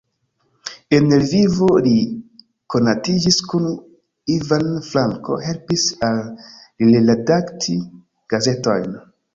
En 0.99 1.11
Lvivo 1.23 1.67
li 1.87 1.93
konatiĝis 2.75 3.39
kun 3.53 3.69
Ivan 4.39 4.67
Franko, 4.89 5.41
helpis 5.51 5.89
al 6.11 6.27
li 6.89 7.05
redakti 7.13 7.81
gazetojn. 8.35 9.03